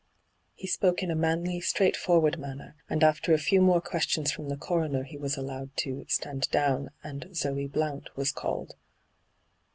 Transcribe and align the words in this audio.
He 0.55 0.65
spoke 0.65 1.03
in 1.03 1.11
a 1.11 1.15
manly, 1.15 1.61
straightforward 1.61 2.39
manner, 2.39 2.73
and 2.89 3.03
after 3.03 3.35
a 3.35 3.37
few 3.37 3.61
more 3.61 3.79
questions 3.79 4.31
from 4.31 4.49
the 4.49 4.57
coroner 4.57 5.03
he 5.03 5.15
was 5.15 5.37
allowed 5.37 5.77
to' 5.77 6.05
stand 6.09 6.49
down,' 6.49 6.89
and' 7.03 7.29
Zoe 7.37 7.67
Blount' 7.67 8.09
was 8.17 8.31
called. 8.31 8.73